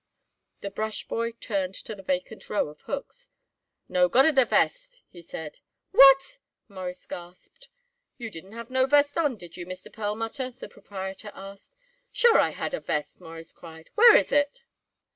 [0.61, 3.29] The brushboy turned to the vacant row of hooks.
[3.87, 5.59] "No gotta da vest," he said.
[5.91, 7.69] "What!" Morris gasped.
[8.17, 9.93] "You didn't have no vest on, did you, Mr.
[9.93, 11.75] Perlmutter?" the proprietor asked.
[12.11, 13.91] "Sure I had a vest," Morris cried.
[13.93, 14.63] "Where is it?"